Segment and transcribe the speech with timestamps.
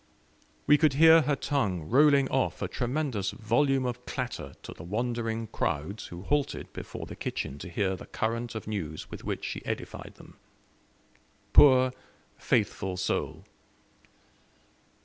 [0.65, 5.45] We could hear her tongue rolling off a tremendous volume of clatter to the wondering
[5.45, 9.63] crowds who halted before the kitchen to hear the current of news with which she
[9.63, 10.37] edified them.
[11.53, 11.91] Poor,
[12.35, 13.43] faithful soul!